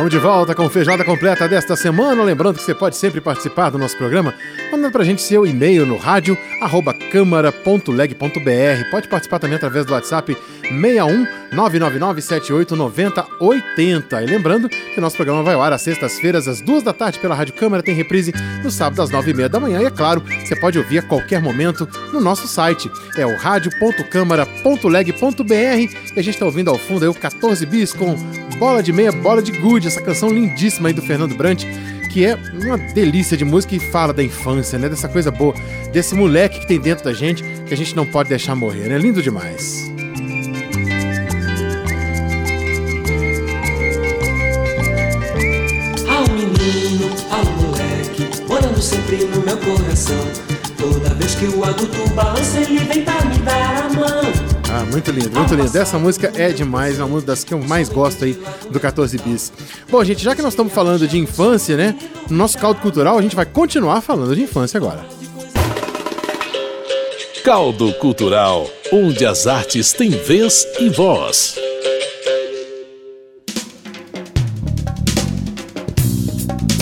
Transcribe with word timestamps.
Estamos 0.00 0.12
de 0.12 0.18
volta 0.18 0.54
com 0.54 0.66
Feijoada 0.70 1.04
Completa 1.04 1.46
desta 1.46 1.76
semana. 1.76 2.22
Lembrando 2.22 2.56
que 2.56 2.62
você 2.62 2.74
pode 2.74 2.96
sempre 2.96 3.20
participar 3.20 3.68
do 3.68 3.76
nosso 3.76 3.98
programa, 3.98 4.32
mandando 4.72 4.90
pra 4.90 5.04
gente 5.04 5.20
seu 5.20 5.46
e-mail 5.46 5.84
no 5.84 5.98
rádio 5.98 6.38
câmara.leg.br. 7.12 8.90
Pode 8.90 9.08
participar 9.08 9.38
também 9.38 9.56
através 9.56 9.84
do 9.84 9.92
WhatsApp 9.92 10.34
61 10.62 11.26
999 11.52 12.22
78 12.22 12.74
90 12.74 13.26
80. 13.38 14.22
E 14.22 14.26
lembrando 14.26 14.70
que 14.70 14.96
o 14.96 15.02
nosso 15.02 15.16
programa 15.16 15.42
vai 15.42 15.52
ao 15.52 15.62
ar 15.62 15.74
às 15.74 15.82
sextas-feiras, 15.82 16.48
às 16.48 16.62
duas 16.62 16.82
da 16.82 16.94
tarde, 16.94 17.18
pela 17.18 17.34
Rádio 17.34 17.52
Câmara, 17.52 17.82
tem 17.82 17.94
reprise 17.94 18.32
no 18.64 18.70
sábado 18.70 19.02
às 19.02 19.10
nove 19.10 19.32
e 19.32 19.34
meia 19.34 19.50
da 19.50 19.60
manhã. 19.60 19.82
E 19.82 19.84
é 19.84 19.90
claro, 19.90 20.24
você 20.42 20.56
pode 20.56 20.78
ouvir 20.78 21.00
a 21.00 21.02
qualquer 21.02 21.42
momento 21.42 21.86
no 22.10 22.22
nosso 22.22 22.48
site. 22.48 22.90
É 23.18 23.26
o 23.26 23.36
rádio.câmara.leg.br. 23.36 25.94
E 26.16 26.18
a 26.18 26.22
gente 26.22 26.30
está 26.30 26.46
ouvindo 26.46 26.70
ao 26.70 26.78
fundo 26.78 27.02
aí 27.02 27.08
o 27.10 27.14
14 27.14 27.66
bis 27.66 27.92
com 27.92 28.16
Bola 28.60 28.82
de 28.82 28.92
Meia, 28.92 29.10
Bola 29.10 29.42
de 29.42 29.52
Gude, 29.52 29.86
essa 29.86 30.02
canção 30.02 30.28
lindíssima 30.28 30.90
aí 30.90 30.92
do 30.92 31.00
Fernando 31.00 31.34
Brant 31.34 31.64
que 32.10 32.26
é 32.26 32.36
uma 32.52 32.76
delícia 32.76 33.36
de 33.36 33.44
música 33.44 33.74
e 33.74 33.78
fala 33.78 34.12
da 34.12 34.22
infância, 34.22 34.78
né? 34.78 34.88
Dessa 34.88 35.08
coisa 35.08 35.30
boa, 35.30 35.54
desse 35.92 36.14
moleque 36.14 36.60
que 36.60 36.66
tem 36.66 36.78
dentro 36.78 37.04
da 37.04 37.12
gente 37.12 37.42
que 37.66 37.72
a 37.72 37.76
gente 37.76 37.96
não 37.96 38.04
pode 38.04 38.28
deixar 38.28 38.54
morrer, 38.54 38.88
né? 38.88 38.98
Lindo 38.98 39.22
demais. 39.22 39.90
morando 48.48 48.82
sempre 48.82 49.24
no 49.24 49.40
meu 49.42 49.56
coração. 49.56 50.26
Toda 50.76 51.14
vez 51.14 51.34
que 51.36 51.46
o 51.46 51.64
adulto 51.64 52.08
balança, 52.10 52.58
ele 52.58 52.80
vem 52.80 53.04
pra 53.04 53.24
me 53.24 53.38
dar. 53.38 53.79
Ah, 54.72 54.84
muito 54.90 55.10
lindo, 55.10 55.30
muito 55.30 55.54
lindo. 55.54 55.76
Essa 55.76 55.98
música 55.98 56.32
é 56.36 56.52
demais, 56.52 57.00
é 57.00 57.04
uma 57.04 57.20
das 57.20 57.42
que 57.42 57.52
eu 57.52 57.58
mais 57.58 57.88
gosto 57.88 58.24
aí 58.24 58.40
do 58.70 58.78
14 58.78 59.18
Bis. 59.18 59.52
Bom, 59.90 60.02
gente, 60.04 60.22
já 60.22 60.34
que 60.34 60.42
nós 60.42 60.52
estamos 60.52 60.72
falando 60.72 61.08
de 61.08 61.18
infância, 61.18 61.76
né? 61.76 61.96
No 62.28 62.36
nosso 62.36 62.56
caldo 62.56 62.80
cultural, 62.80 63.18
a 63.18 63.22
gente 63.22 63.34
vai 63.34 63.44
continuar 63.44 64.00
falando 64.00 64.34
de 64.34 64.42
infância 64.42 64.78
agora. 64.78 65.04
Caldo 67.42 67.92
Cultural, 67.94 68.70
onde 68.92 69.26
as 69.26 69.46
artes 69.46 69.92
têm 69.92 70.10
vez 70.10 70.66
e 70.78 70.88
voz. 70.88 71.58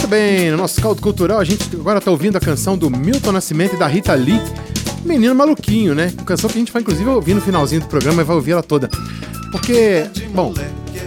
bem, 0.09 0.50
no 0.50 0.56
nosso 0.56 0.81
caldo 0.81 1.03
cultural 1.03 1.39
a 1.39 1.44
gente 1.44 1.69
agora 1.77 2.00
tá 2.00 2.11
ouvindo 2.11 2.36
a 2.36 2.41
canção 2.41 2.78
do 2.78 2.89
Milton 2.89 3.31
Nascimento 3.31 3.75
e 3.75 3.78
da 3.78 3.86
Rita 3.86 4.14
Lee, 4.14 4.41
Menino 5.09 5.34
Maluquinho, 5.34 5.95
né? 5.95 6.12
Uma 6.14 6.25
canção 6.25 6.48
que 6.51 6.56
a 6.56 6.61
gente 6.61 6.73
vai 6.73 6.83
inclusive 6.83 7.09
ouvir 7.09 7.34
no 7.34 7.41
finalzinho 7.41 7.81
do 7.81 7.89
programa 7.89 8.23
e 8.23 8.25
vai 8.25 8.37
ouvir 8.37 8.53
ela 8.53 8.62
toda. 8.62 8.89
Porque, 9.50 10.06
bom, 10.34 10.53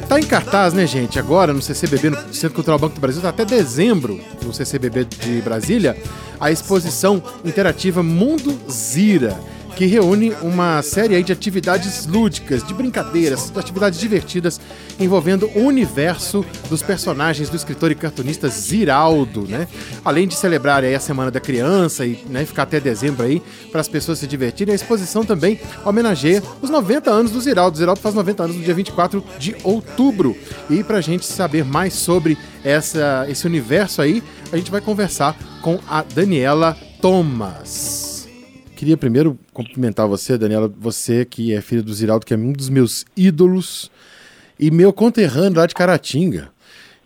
tá 0.09 0.19
em 0.19 0.23
cartaz, 0.23 0.73
né, 0.73 0.87
gente? 0.87 1.19
Agora 1.19 1.53
no 1.53 1.61
CCBB, 1.61 2.09
no 2.09 2.33
Centro 2.33 2.55
Cultural 2.55 2.79
Banco 2.79 2.95
do 2.95 3.01
Brasil, 3.01 3.21
tá 3.21 3.29
até 3.29 3.45
dezembro, 3.45 4.19
no 4.43 4.51
CCBB 4.51 5.05
de 5.05 5.41
Brasília, 5.41 5.95
a 6.39 6.51
exposição 6.51 7.21
interativa 7.45 8.01
Mundo 8.01 8.59
Zira 8.69 9.39
que 9.75 9.85
reúne 9.85 10.33
uma 10.41 10.81
série 10.81 11.21
de 11.23 11.31
atividades 11.31 12.05
lúdicas, 12.05 12.63
de 12.63 12.73
brincadeiras, 12.73 13.49
de 13.49 13.59
atividades 13.59 13.99
divertidas 13.99 14.59
envolvendo 14.99 15.49
o 15.55 15.61
universo 15.61 16.45
dos 16.69 16.81
personagens 16.81 17.49
do 17.49 17.55
escritor 17.55 17.91
e 17.91 17.95
cartunista 17.95 18.47
Ziraldo, 18.47 19.47
né? 19.47 19.67
Além 20.05 20.27
de 20.27 20.35
celebrar 20.35 20.83
a 20.83 20.99
Semana 20.99 21.31
da 21.31 21.39
Criança 21.39 22.05
e 22.05 22.23
né, 22.29 22.45
ficar 22.45 22.63
até 22.63 22.79
dezembro 22.79 23.25
aí 23.25 23.41
para 23.71 23.81
as 23.81 23.87
pessoas 23.87 24.19
se 24.19 24.27
divertirem, 24.27 24.71
a 24.71 24.75
exposição 24.75 25.23
também 25.23 25.59
homenageia 25.85 26.43
os 26.61 26.69
90 26.69 27.09
anos 27.09 27.31
do 27.31 27.41
Ziraldo. 27.41 27.75
O 27.75 27.79
Ziraldo 27.79 28.01
faz 28.01 28.13
90 28.13 28.43
anos 28.43 28.55
no 28.57 28.63
dia 28.63 28.73
24 28.73 29.23
de 29.39 29.55
outubro. 29.63 30.35
E 30.69 30.83
para 30.83 30.97
a 30.97 31.01
gente 31.01 31.25
saber 31.25 31.65
mais 31.65 31.93
sobre 31.93 32.37
essa, 32.63 33.25
esse 33.27 33.45
universo 33.47 34.01
aí, 34.01 34.21
a 34.51 34.57
gente 34.57 34.69
vai 34.69 34.81
conversar 34.81 35.35
com 35.61 35.79
a 35.87 36.03
Daniela 36.03 36.77
Thomas 37.01 38.10
queria 38.81 38.97
primeiro 38.97 39.37
cumprimentar 39.53 40.07
você, 40.07 40.39
Daniela, 40.39 40.67
você 40.67 41.23
que 41.23 41.53
é 41.53 41.61
filha 41.61 41.83
do 41.83 41.93
Ziraldo, 41.93 42.25
que 42.25 42.33
é 42.33 42.37
um 42.37 42.51
dos 42.51 42.67
meus 42.67 43.05
ídolos 43.15 43.91
e 44.59 44.71
meu 44.71 44.91
conterrâneo 44.91 45.59
lá 45.59 45.67
de 45.67 45.75
Caratinga. 45.75 46.49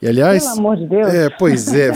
E 0.01 0.07
aliás, 0.07 0.45
pelo 0.45 0.59
amor 0.59 0.77
de 0.77 0.87
Deus. 0.87 1.13
É, 1.13 1.29
pois 1.31 1.73
é. 1.73 1.91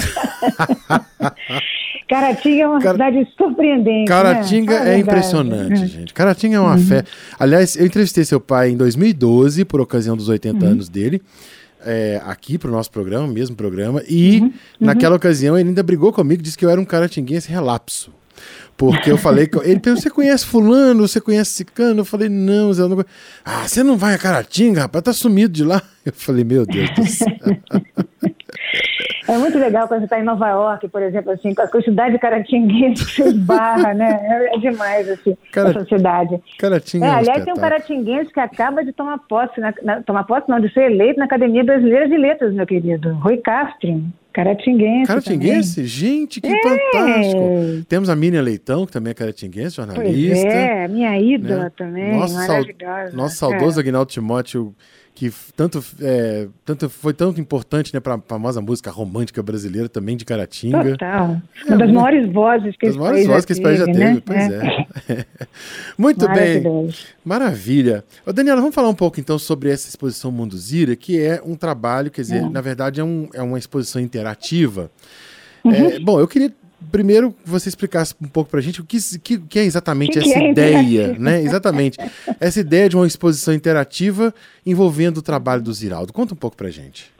Caratinga 2.09 2.62
é 2.62 2.67
uma 2.67 2.81
Car... 2.81 2.91
cidade 2.91 3.25
surpreendente. 3.38 4.09
Caratinga 4.09 4.84
né? 4.84 4.95
é 4.95 4.97
impressionante, 4.97 5.85
gente. 5.88 6.13
Caratinga 6.13 6.57
é 6.57 6.59
uma 6.59 6.75
uhum. 6.75 6.85
fé. 6.85 7.06
Aliás, 7.40 7.78
eu 7.78 7.85
entrevistei 7.85 8.25
seu 8.25 8.41
pai 8.41 8.72
em 8.72 8.75
2012, 8.75 9.63
por 9.63 9.79
ocasião 9.79 10.17
dos 10.17 10.28
80 10.28 10.57
uhum. 10.57 10.72
anos 10.72 10.90
dele. 10.90 11.22
É, 11.85 12.22
aqui 12.25 12.57
para 12.57 12.67
o 12.67 12.73
nosso 12.73 12.91
programa, 12.91 13.25
mesmo 13.28 13.56
programa, 13.56 14.03
e 14.09 14.41
uhum. 14.41 14.51
naquela 14.78 15.16
ocasião 15.16 15.57
ele 15.57 15.69
ainda 15.69 15.81
brigou 15.81 16.11
comigo, 16.11 16.44
disse 16.44 16.57
que 16.57 16.66
eu 16.66 16.69
era 16.69 16.81
um 16.81 16.84
caratinguense 16.84 17.50
relapso. 17.50 18.19
Porque 18.79 19.12
eu 19.12 19.17
falei, 19.17 19.45
que 19.45 19.57
ele 19.57 19.78
perguntou, 19.78 19.97
você 19.97 20.09
conhece 20.09 20.45
fulano, 20.45 21.06
você 21.06 21.19
conhece 21.19 21.51
cicano? 21.51 22.00
Eu 22.00 22.06
falei, 22.06 22.29
não, 22.29 22.72
Zé, 22.72 22.88
não... 22.88 23.03
Ah, 23.44 23.67
você 23.67 23.84
não 23.84 23.97
vai 23.97 24.13
a 24.13 24.17
Caratinga, 24.17 24.84
rapaz, 24.84 25.03
tá 25.03 25.12
sumido 25.12 25.51
de 25.51 25.66
lá. 25.66 25.81
Eu 26.06 26.13
falei, 26.13 26.45
meu 26.45 26.66
Deus 26.66 26.90
do 26.95 27.06
céu. 27.06 27.28
É 29.28 29.38
muito 29.38 29.59
legal 29.59 29.88
quando 29.88 30.00
você 30.00 30.06
está 30.06 30.19
em 30.19 30.23
Nova 30.23 30.47
York, 30.50 30.88
por 30.88 31.03
exemplo, 31.03 31.31
assim, 31.31 31.53
com 31.53 31.62
a 31.62 31.67
quantidade 31.67 32.13
de 32.13 32.19
caratinguenses 32.19 33.06
que 33.06 33.22
você 33.22 33.29
esbarra, 33.29 33.94
né? 33.94 34.17
É, 34.23 34.56
é 34.56 34.57
demais, 34.57 35.09
assim, 35.09 35.38
Cara, 35.51 35.72
essa 35.72 35.85
cidade. 35.85 36.41
Caratinga 36.57 37.06
é, 37.06 37.09
aliás, 37.09 37.44
tem 37.44 37.53
um 37.53 37.57
caratinguense 37.57 38.34
que 38.34 38.40
acaba 38.40 38.84
de 38.84 38.94
tomar 38.94 39.19
posse, 39.28 39.59
na, 39.59 39.73
na, 39.84 40.01
tomar 40.01 40.23
posse 40.23 40.50
não, 40.50 40.59
de 40.59 40.73
ser 40.73 40.90
eleito 40.90 41.19
na 41.19 41.25
Academia 41.25 41.63
Brasileira 41.63 42.07
de 42.07 42.17
Letras, 42.17 42.53
meu 42.53 42.66
querido, 42.66 43.13
Rui 43.16 43.38
Castro. 43.38 44.01
Caratinguense. 44.34 45.07
Caratinguense? 45.07 45.75
Também. 45.75 45.90
Gente, 45.90 46.40
que 46.41 46.47
é. 46.47 46.62
fantástico. 46.62 47.85
Temos 47.88 48.09
a 48.09 48.16
Miriam 48.16 48.41
Leitão, 48.41 48.85
que 48.85 48.91
também 48.91 49.12
é 49.12 49.13
caratinguense, 49.13 49.75
jornalista. 49.75 50.44
Pois 50.44 50.53
é, 50.53 50.88
minha 50.88 51.19
ídola 51.19 51.63
né? 51.63 51.72
também, 51.75 52.16
nosso 52.16 52.35
maravilhosa. 52.35 53.17
Nosso 53.17 53.35
saudoso 53.35 53.79
é. 53.79 53.81
Aguinaldo 53.81 54.12
Timóteo 54.12 54.75
que 55.19 55.34
tanto, 55.53 55.84
é, 56.00 56.47
tanto 56.63 56.90
foi 56.90 57.13
tanto 57.13 57.41
importante 57.41 57.94
né, 57.94 58.00
para 58.00 58.16
a 58.16 58.22
famosa 58.25 58.62
música 58.62 58.90
romântica 58.90 59.44
brasileira 59.44 59.90
também 59.90 60.16
de 60.16 60.24
Caratinga. 60.24 60.91
Total. 60.91 61.41
É, 61.68 61.68
Uma 61.68 61.78
das 61.78 61.91
maiores 61.91 62.31
vozes 62.31 62.78
que 62.78 62.85
esse 62.85 62.97
país 62.97 63.28
vozes 63.28 63.44
que 63.44 63.52
esse 63.52 63.62
país 63.62 63.79
já 63.79 63.85
teve. 63.85 64.00
Né? 64.00 64.22
Pois 64.25 64.50
é. 64.50 64.85
é. 65.09 65.25
Muito 66.00 66.25
bem. 66.29 66.63
Maravilha. 67.25 68.06
Ô, 68.25 68.31
Daniela, 68.31 68.62
vamos 68.62 68.74
falar 68.74 68.88
um 68.88 68.96
pouco 68.96 69.19
então 69.19 69.38
sobre 69.38 69.69
essa 69.69 69.90
exposição 69.90 70.31
Munduzira, 70.31 70.96
que 70.96 71.19
é 71.19 71.41
um 71.46 71.53
trabalho, 71.53 72.09
quer 72.09 72.22
dizer, 72.22 72.50
na 72.50 72.62
verdade 72.62 73.02
é, 73.02 73.03
um, 73.03 73.28
é 73.34 73.41
uma 73.41 73.59
exposição 73.59 74.02
interativa. 74.02 74.90
Uhum. 75.66 75.74
É, 75.74 76.00
bom, 76.00 76.18
eu 76.18 76.29
queria 76.29 76.53
primeiro 76.91 77.34
você 77.45 77.69
explicasse 77.69 78.16
um 78.22 78.28
pouco 78.28 78.50
para 78.50 78.59
a 78.59 78.63
gente 78.63 78.81
o 78.81 78.85
que, 78.85 78.97
que, 79.19 79.38
que, 79.38 79.59
é 79.59 79.63
exatamente 79.63 80.13
que 80.13 80.19
essa 80.19 80.40
é 80.40 80.51
ideia, 80.51 81.16
né? 81.19 81.41
Exatamente. 81.41 81.97
essa 82.40 82.59
ideia 82.59 82.90
de 82.90 82.95
uma 82.95 83.07
exposição 83.07 83.53
interativa 83.53 84.34
envolvendo 84.66 85.17
o 85.17 85.22
trabalho 85.22 85.62
do 85.62 85.73
Ziraldo. 85.73 86.13
Conta 86.13 86.34
um 86.34 86.38
pouco 86.38 86.56
para 86.56 86.67
a 86.67 86.72
gente. 86.72 87.12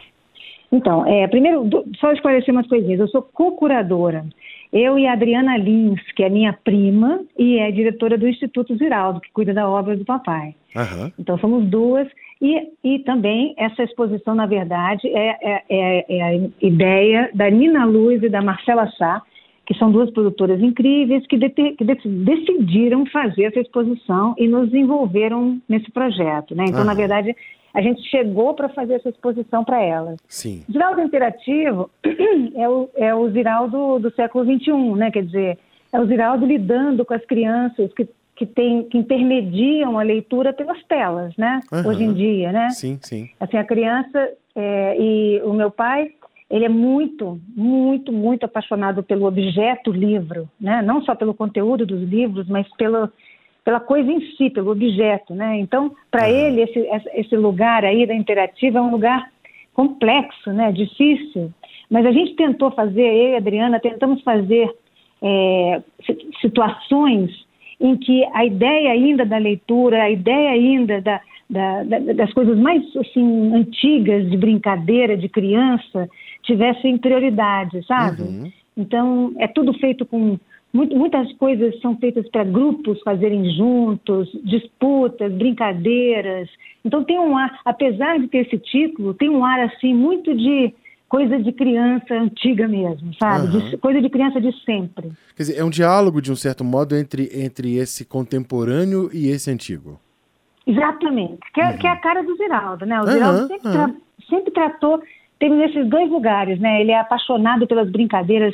Então, 0.72 1.06
é, 1.06 1.28
primeiro, 1.28 1.68
só 2.00 2.12
esclarecer 2.12 2.54
umas 2.54 2.68
coisinhas. 2.68 3.00
Eu 3.00 3.08
sou 3.08 3.22
co-curadora. 3.22 4.26
Eu 4.72 5.00
e 5.00 5.08
a 5.08 5.14
Adriana 5.14 5.58
Lins, 5.58 6.00
que 6.16 6.24
é 6.24 6.30
minha 6.30 6.54
prima 6.54 7.22
e 7.38 7.58
é 7.58 7.72
diretora 7.72 8.18
do 8.18 8.28
Instituto 8.28 8.78
Ziraldo, 8.78 9.20
que 9.20 9.32
cuida 9.32 9.52
da 9.52 9.68
obra 9.68 9.98
do 9.98 10.06
papai. 10.06 10.54
Uhum. 10.76 11.12
Então, 11.18 11.40
somos 11.40 11.66
duas. 11.68 12.08
E, 12.42 12.70
e 12.84 13.00
também 13.00 13.54
essa 13.58 13.84
exposição, 13.84 14.34
na 14.34 14.46
verdade, 14.46 15.08
é, 15.08 15.38
é, 15.42 15.64
é, 15.70 16.18
é 16.18 16.24
a 16.24 16.50
ideia 16.62 17.30
da 17.34 17.50
Nina 17.50 17.84
Luz 17.86 18.24
e 18.24 18.30
da 18.30 18.42
Marcela 18.42 18.88
Sá, 18.92 19.22
que 19.70 19.78
são 19.78 19.92
duas 19.92 20.10
produtoras 20.10 20.60
incríveis 20.60 21.28
que, 21.28 21.38
de, 21.38 21.48
que 21.48 21.86
de, 21.86 21.96
decidiram 22.08 23.06
fazer 23.06 23.44
essa 23.44 23.60
exposição 23.60 24.34
e 24.36 24.48
nos 24.48 24.74
envolveram 24.74 25.62
nesse 25.70 25.92
projeto. 25.92 26.56
Né? 26.56 26.66
Então, 26.68 26.82
ah. 26.82 26.86
na 26.86 26.96
verdade, 26.96 27.36
a 27.72 27.80
gente 27.80 28.02
chegou 28.10 28.56
para 28.56 28.68
fazer 28.70 28.96
essa 28.96 29.10
exposição 29.10 29.64
para 29.64 29.80
elas. 29.80 30.18
Sim. 30.28 30.64
Ziraldo 30.72 31.02
Interativo 31.02 31.88
é 32.56 32.68
o, 32.68 32.90
é 32.96 33.14
o 33.14 33.30
Ziraldo 33.30 34.00
do 34.00 34.12
século 34.16 34.44
XXI, 34.44 34.72
né? 34.98 35.12
quer 35.12 35.24
dizer, 35.24 35.60
é 35.94 36.00
o 36.00 36.06
Ziraldo 36.08 36.48
lidando 36.48 37.06
com 37.06 37.14
as 37.14 37.24
crianças 37.26 37.94
que, 37.94 38.10
que, 38.36 38.48
tem, 38.48 38.86
que 38.86 38.98
intermediam 38.98 40.00
a 40.00 40.02
leitura 40.02 40.52
pelas 40.52 40.84
telas, 40.86 41.38
né? 41.38 41.60
Uhum. 41.72 41.88
hoje 41.90 42.04
em 42.06 42.14
dia. 42.14 42.52
Né? 42.52 42.70
Sim, 42.72 42.98
sim. 43.04 43.30
Assim, 43.40 43.58
a 43.58 43.64
criança 43.64 44.32
é, 44.56 44.96
e 45.00 45.42
o 45.44 45.54
meu 45.54 45.70
pai 45.70 46.10
ele 46.50 46.66
é 46.66 46.70
muito, 46.70 47.40
muito, 47.56 48.12
muito 48.12 48.46
apaixonado 48.46 49.04
pelo 49.04 49.26
objeto 49.28 49.92
livro, 49.92 50.50
né? 50.60 50.82
não 50.82 51.02
só 51.04 51.14
pelo 51.14 51.34
conteúdo 51.34 51.86
dos 51.86 52.02
livros, 52.02 52.48
mas 52.48 52.68
pela, 52.76 53.12
pela 53.64 53.80
coisa 53.80 54.12
em 54.12 54.20
si, 54.36 54.50
pelo 54.50 54.72
objeto. 54.72 55.36
Né? 55.36 55.60
Então, 55.60 55.96
para 56.10 56.28
uhum. 56.28 56.34
ele, 56.34 56.62
esse, 56.62 56.80
esse 57.14 57.38
lugar 57.38 57.86
aí 57.86 58.06
da 58.08 58.16
interativa 58.16 58.80
é 58.80 58.82
um 58.82 58.90
lugar 58.90 59.30
complexo, 59.76 60.52
né? 60.52 60.72
difícil. 60.72 61.54
Mas 61.90 62.06
a 62.06 62.12
gente 62.12 62.36
tentou 62.36 62.72
fazer, 62.72 63.06
eu 63.06 63.30
e 63.30 63.36
a 63.36 63.38
Adriana 63.38 63.80
tentamos 63.80 64.22
fazer 64.24 64.72
é, 65.22 65.82
situações 66.42 67.48
em 67.80 67.96
que 67.96 68.26
a 68.34 68.44
ideia 68.44 68.92
ainda 68.92 69.24
da 69.26 69.38
leitura, 69.38 70.04
a 70.04 70.10
ideia 70.10 70.50
ainda 70.50 71.00
da, 71.00 71.22
da, 71.50 71.84
da, 71.84 72.00
das 72.14 72.34
coisas 72.34 72.58
mais 72.58 72.84
assim, 72.98 73.56
antigas 73.56 74.30
de 74.30 74.36
brincadeira, 74.36 75.16
de 75.16 75.30
criança, 75.30 76.10
tivessem 76.44 76.98
prioridade, 76.98 77.86
sabe? 77.86 78.22
Uhum. 78.22 78.52
Então, 78.76 79.34
é 79.38 79.48
tudo 79.48 79.74
feito 79.74 80.06
com. 80.06 80.38
Muitas 80.72 81.34
coisas 81.34 81.80
são 81.82 81.98
feitas 81.98 82.30
para 82.30 82.44
grupos 82.44 83.02
fazerem 83.02 83.50
juntos, 83.56 84.30
disputas, 84.44 85.34
brincadeiras. 85.34 86.48
Então, 86.86 87.04
tem 87.04 87.20
um 87.20 87.36
ar, 87.36 87.60
apesar 87.66 88.20
de 88.20 88.28
ter 88.28 88.46
esse 88.46 88.60
título, 88.60 89.16
tem 89.16 89.30
um 89.30 89.44
ar 89.44 89.62
assim 89.62 89.96
muito 89.96 90.36
de 90.36 90.72
coisa 91.10 91.40
de 91.40 91.52
criança 91.52 92.14
antiga 92.14 92.68
mesmo, 92.68 93.12
sabe? 93.16 93.48
Uhum. 93.48 93.70
De, 93.70 93.78
coisa 93.78 94.00
de 94.00 94.10
criança 94.10 94.40
de 94.40 94.54
sempre. 94.64 95.12
Quer 95.36 95.44
dizer, 95.44 95.58
é 95.58 95.64
um 95.64 95.72
diálogo, 95.72 96.22
de 96.22 96.32
um 96.32 96.36
certo 96.36 96.64
modo, 96.64 96.96
entre, 96.96 97.30
entre 97.34 97.76
esse 97.76 98.06
contemporâneo 98.06 99.10
e 99.12 99.28
esse 99.28 99.50
antigo. 99.50 100.00
Exatamente, 100.68 101.40
que 101.52 101.60
é, 101.60 101.72
uhum. 101.72 101.78
que 101.80 101.88
é 101.88 101.90
a 101.90 101.98
cara 101.98 102.22
do 102.22 102.36
Ziraldo, 102.38 102.86
né? 102.86 103.02
O 103.02 103.08
Ziraldo 103.08 103.48
sempre, 103.48 103.72
tra 103.72 103.96
sempre 104.30 104.52
tratou, 104.52 105.02
teve 105.40 105.56
nesses 105.56 105.88
dois 105.88 106.10
lugares, 106.10 106.60
né? 106.60 106.82
Ele 106.82 106.92
é 106.92 107.00
apaixonado 107.00 107.66
pelas 107.66 107.90
brincadeiras 107.90 108.54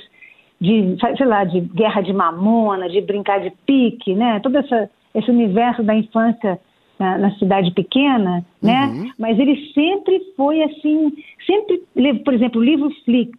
de, 0.61 0.95
sei 1.17 1.25
lá, 1.25 1.43
de 1.43 1.59
guerra 1.59 2.01
de 2.01 2.13
mamona, 2.13 2.87
de 2.87 3.01
brincar 3.01 3.39
de 3.41 3.51
pique, 3.65 4.13
né? 4.13 4.39
Todo 4.39 4.57
essa, 4.57 4.89
esse 5.13 5.29
universo 5.29 5.83
da 5.83 5.95
infância 5.95 6.59
na, 6.99 7.17
na 7.17 7.31
cidade 7.31 7.71
pequena, 7.71 8.45
né? 8.61 8.85
Uhum. 8.85 9.11
Mas 9.17 9.37
ele 9.37 9.71
sempre 9.73 10.21
foi 10.37 10.63
assim, 10.63 11.11
sempre, 11.45 11.81
por 12.23 12.33
exemplo, 12.33 12.61
o 12.61 12.63
livro 12.63 12.89
Flix, 13.03 13.37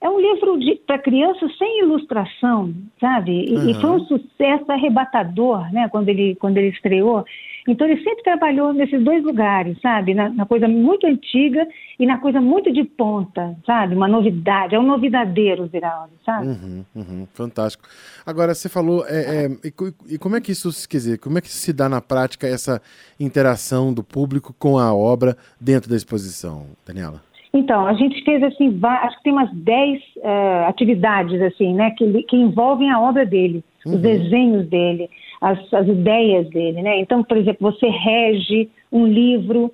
é 0.00 0.08
um 0.08 0.18
livro 0.18 0.58
para 0.86 0.98
crianças 0.98 1.56
sem 1.58 1.80
ilustração, 1.80 2.72
sabe? 2.98 3.44
E, 3.44 3.54
uhum. 3.54 3.70
e, 3.70 3.74
foi 3.74 3.90
um 3.90 4.04
sucesso 4.06 4.64
arrebatador, 4.72 5.70
né? 5.72 5.88
Quando 5.90 6.08
ele, 6.08 6.34
quando 6.36 6.56
ele 6.56 6.68
estreou. 6.68 7.24
Então 7.68 7.86
ele 7.86 8.02
sempre 8.02 8.22
trabalhou 8.22 8.72
nesses 8.72 9.02
dois 9.02 9.22
lugares, 9.22 9.78
sabe? 9.80 10.14
Na, 10.14 10.28
na, 10.28 10.46
coisa 10.46 10.66
muito 10.66 11.06
antiga 11.06 11.66
e 11.98 12.06
na 12.06 12.18
coisa 12.18 12.40
muito 12.40 12.72
de 12.72 12.84
ponta, 12.84 13.56
sabe? 13.66 13.94
Uma 13.94 14.08
novidade, 14.08 14.74
é 14.74 14.78
um 14.78 14.86
novidadeiro, 14.86 15.66
Ziraldo, 15.66 16.12
sabe? 16.24 16.48
Uhum, 16.48 16.84
uhum, 16.94 17.26
fantástico. 17.34 17.84
Agora, 18.24 18.54
você 18.54 18.68
falou, 18.68 19.04
é, 19.06 19.44
é, 19.44 19.48
e, 19.64 20.14
e, 20.14 20.18
como 20.18 20.36
é 20.36 20.40
que 20.40 20.52
isso, 20.52 20.70
quer 20.88 20.96
dizer, 20.96 21.18
como 21.18 21.38
é 21.38 21.40
que 21.40 21.48
se 21.48 21.72
dá 21.72 21.88
na 21.88 22.00
prática 22.00 22.46
essa 22.46 22.80
interação 23.18 23.92
do 23.92 24.02
público 24.02 24.54
com 24.58 24.78
a 24.78 24.94
obra 24.94 25.36
dentro 25.60 25.90
da 25.90 25.96
exposição, 25.96 26.66
Daniela? 26.86 27.20
Então, 27.52 27.86
a 27.86 27.94
gente 27.94 28.22
fez 28.24 28.42
assim, 28.44 28.78
acho 28.82 29.16
que 29.18 29.24
tem 29.24 29.32
umas 29.32 29.52
10 29.52 29.98
uh, 29.98 30.02
eh, 30.22 30.66
atividades 30.68 31.42
assim, 31.42 31.74
né, 31.74 31.90
que, 31.98 32.22
que 32.22 32.36
envolvem 32.36 32.90
a 32.90 33.00
obra 33.00 33.26
dele, 33.26 33.64
uhum. 33.84 33.94
os 33.94 34.00
desenhos 34.00 34.68
dele, 34.68 35.10
as, 35.40 35.58
as, 35.72 35.88
ideias 35.88 36.48
dele, 36.50 36.82
né? 36.82 37.00
Então, 37.00 37.24
por 37.24 37.36
exemplo, 37.36 37.72
você 37.72 37.88
rege 37.88 38.68
um 38.92 39.06
livro, 39.06 39.72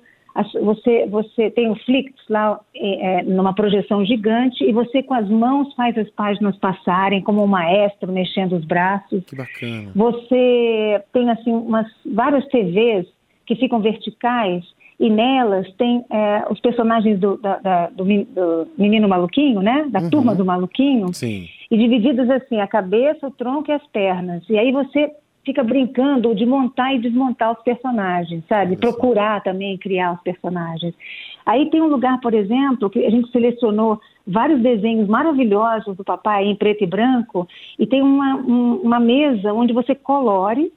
você, 0.61 1.05
você 1.07 1.49
tem 1.49 1.69
o 1.69 1.75
Flix 1.83 2.13
lá 2.29 2.59
é, 2.75 3.23
numa 3.23 3.53
projeção 3.53 4.05
gigante 4.05 4.63
e 4.63 4.71
você 4.71 5.03
com 5.03 5.13
as 5.13 5.27
mãos 5.27 5.73
faz 5.73 5.97
as 5.97 6.09
páginas 6.11 6.55
passarem 6.57 7.21
como 7.21 7.43
um 7.43 7.47
maestro 7.47 8.11
mexendo 8.11 8.55
os 8.55 8.63
braços. 8.63 9.23
Que 9.25 9.35
bacana. 9.35 9.91
Você 9.95 11.03
tem 11.11 11.29
assim 11.29 11.51
umas 11.51 11.87
várias 12.05 12.45
TVs 12.47 13.07
que 13.45 13.55
ficam 13.55 13.79
verticais 13.79 14.63
e 14.99 15.09
nelas 15.09 15.71
tem 15.73 16.03
é, 16.09 16.45
os 16.49 16.59
personagens 16.59 17.19
do, 17.19 17.37
da, 17.37 17.57
da, 17.57 17.87
do, 17.89 18.03
do, 18.03 18.67
menino 18.77 19.07
maluquinho, 19.07 19.61
né? 19.61 19.85
Da 19.89 20.01
uhum. 20.01 20.09
turma 20.09 20.33
do 20.35 20.45
maluquinho. 20.45 21.13
Sim. 21.13 21.47
E 21.69 21.77
divididos 21.77 22.29
assim, 22.29 22.59
a 22.59 22.67
cabeça, 22.67 23.27
o 23.27 23.31
tronco 23.31 23.69
e 23.69 23.73
as 23.73 23.85
pernas. 23.87 24.43
E 24.49 24.57
aí 24.57 24.71
você 24.71 25.11
fica 25.47 25.63
brincando 25.63 26.35
de 26.35 26.45
montar 26.45 26.93
e 26.93 26.99
desmontar 26.99 27.53
os 27.53 27.63
personagens, 27.63 28.43
sabe? 28.49 28.73
Isso. 28.73 28.81
Procurar 28.81 29.41
também 29.41 29.77
criar 29.77 30.11
os 30.13 30.21
personagens. 30.21 30.93
Aí 31.45 31.69
tem 31.69 31.81
um 31.81 31.87
lugar, 31.87 32.19
por 32.19 32.33
exemplo, 32.33 32.89
que 32.89 33.05
a 33.05 33.09
gente 33.09 33.31
selecionou 33.31 33.97
vários 34.27 34.61
desenhos 34.61 35.07
maravilhosos 35.07 35.95
do 35.95 36.03
papai 36.03 36.43
em 36.45 36.55
preto 36.55 36.83
e 36.83 36.87
branco, 36.87 37.47
e 37.79 37.87
tem 37.87 38.01
uma, 38.01 38.35
um, 38.35 38.81
uma 38.83 38.99
mesa 38.99 39.53
onde 39.53 39.73
você 39.73 39.95
colore 39.95 40.71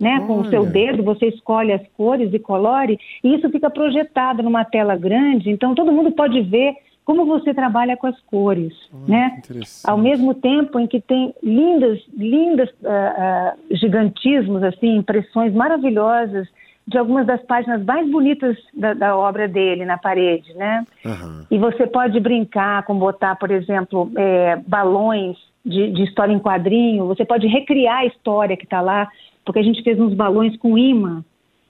né? 0.00 0.24
Com 0.26 0.40
o 0.40 0.50
seu 0.50 0.66
dedo, 0.66 1.04
você 1.04 1.26
escolhe 1.28 1.72
as 1.72 1.80
cores 1.96 2.34
e 2.34 2.38
colore, 2.38 2.98
e 3.22 3.34
isso 3.36 3.48
fica 3.48 3.70
projetado 3.70 4.42
numa 4.42 4.64
tela 4.64 4.96
grande, 4.96 5.50
então 5.50 5.72
todo 5.72 5.92
mundo 5.92 6.10
pode 6.10 6.40
ver 6.42 6.74
como 7.04 7.26
você 7.26 7.52
trabalha 7.52 7.96
com 7.96 8.06
as 8.06 8.18
cores, 8.22 8.72
né? 9.06 9.42
Ao 9.84 9.98
mesmo 9.98 10.34
tempo 10.34 10.78
em 10.80 10.86
que 10.86 11.00
tem 11.00 11.34
lindas, 11.42 12.00
lindas 12.16 12.70
uh, 12.82 13.52
uh, 13.52 13.76
gigantismos, 13.76 14.62
assim, 14.62 14.96
impressões 14.96 15.52
maravilhosas 15.52 16.48
de 16.86 16.98
algumas 16.98 17.26
das 17.26 17.42
páginas 17.42 17.82
mais 17.84 18.10
bonitas 18.10 18.56
da, 18.74 18.94
da 18.94 19.16
obra 19.16 19.48
dele 19.48 19.84
na 19.84 19.98
parede, 19.98 20.52
né? 20.54 20.84
Uhum. 21.04 21.46
E 21.50 21.58
você 21.58 21.86
pode 21.86 22.18
brincar 22.20 22.84
com 22.84 22.98
botar, 22.98 23.36
por 23.36 23.50
exemplo, 23.50 24.10
é, 24.16 24.56
balões 24.66 25.36
de, 25.64 25.90
de 25.92 26.02
história 26.04 26.32
em 26.32 26.38
quadrinho, 26.38 27.06
você 27.06 27.24
pode 27.24 27.46
recriar 27.46 28.00
a 28.00 28.06
história 28.06 28.56
que 28.56 28.64
está 28.64 28.80
lá 28.80 29.08
porque 29.44 29.58
a 29.58 29.62
gente 29.62 29.82
fez 29.82 30.00
uns 30.00 30.14
balões 30.14 30.56
com 30.56 30.78
imã. 30.78 31.22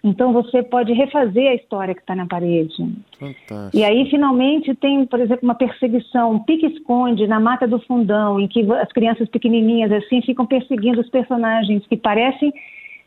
Então 0.04 0.34
você 0.34 0.62
pode 0.62 0.92
refazer 0.92 1.50
a 1.50 1.54
história 1.54 1.94
que 1.94 2.02
está 2.02 2.14
na 2.14 2.26
parede. 2.26 2.76
Fantástico. 3.18 3.70
E 3.72 3.82
aí 3.82 4.08
finalmente 4.10 4.74
tem, 4.74 5.06
por 5.06 5.18
exemplo, 5.18 5.44
uma 5.44 5.54
perseguição, 5.54 6.32
um 6.32 6.38
pique-esconde 6.40 7.26
na 7.26 7.40
mata 7.40 7.66
do 7.66 7.80
fundão, 7.80 8.38
em 8.38 8.46
que 8.46 8.70
as 8.72 8.92
crianças 8.92 9.26
pequenininhas 9.30 9.90
assim 9.90 10.20
ficam 10.20 10.44
perseguindo 10.44 11.00
os 11.00 11.08
personagens 11.08 11.86
que 11.86 11.96
parecem 11.96 12.52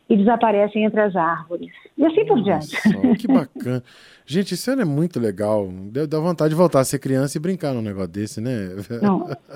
e 0.10 0.16
desaparecem 0.16 0.86
entre 0.86 1.00
as 1.00 1.16
árvores. 1.16 1.70
E 1.98 2.06
assim 2.06 2.26
por 2.26 2.42
diante. 2.42 2.78
Que 3.18 3.28
bacana. 3.28 3.84
Gente, 4.26 4.54
isso 4.54 4.70
é 4.70 4.86
muito 4.86 5.20
legal. 5.20 5.70
Dá 6.10 6.20
vontade 6.20 6.50
de 6.50 6.56
voltar 6.56 6.82
a 6.82 6.84
ser 6.84 7.00
criança 7.00 7.38
e 7.38 7.42
brincar 7.42 7.74
num 7.74 7.82
negócio 7.82 8.10
desse, 8.10 8.42
né? 8.42 8.76
Não, 9.02 9.30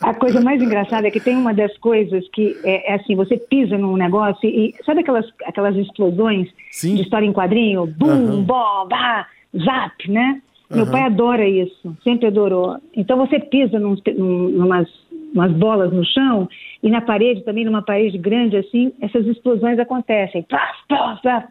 a, 0.00 0.10
a 0.10 0.14
coisa 0.14 0.40
mais 0.40 0.62
engraçada 0.62 1.08
é 1.08 1.10
que 1.10 1.20
tem 1.20 1.36
uma 1.36 1.52
das 1.52 1.76
coisas 1.78 2.24
que 2.32 2.56
é, 2.64 2.92
é 2.92 2.94
assim, 2.94 3.16
você 3.16 3.36
pisa 3.36 3.76
num 3.76 3.96
negócio 3.96 4.48
e 4.48 4.74
sabe 4.84 5.00
aquelas, 5.00 5.26
aquelas 5.44 5.76
explosões 5.76 6.48
Sim. 6.70 6.94
de 6.94 7.02
história 7.02 7.26
em 7.26 7.32
quadrinho? 7.32 7.86
Bum, 7.86 8.06
uhum. 8.06 8.42
bom, 8.44 8.86
bah, 8.88 9.26
zap, 9.56 10.10
né? 10.10 10.40
Meu 10.74 10.86
pai 10.86 11.02
adora 11.02 11.46
isso, 11.46 11.94
sempre 12.02 12.28
adorou. 12.28 12.78
Então 12.96 13.18
você 13.18 13.38
pisa 13.38 13.78
num, 13.78 13.94
num, 14.16 14.48
numas 14.48 14.88
umas 15.34 15.52
bolas 15.52 15.92
no 15.92 16.04
chão 16.04 16.48
e 16.82 16.90
na 16.90 17.00
parede 17.00 17.44
também, 17.44 17.64
numa 17.64 17.82
parede 17.82 18.18
grande 18.18 18.56
assim, 18.56 18.92
essas 19.00 19.26
explosões 19.26 19.78
acontecem. 19.78 20.42
Plaf, 20.42 20.76
plaf, 20.88 21.22
plaf. 21.22 21.46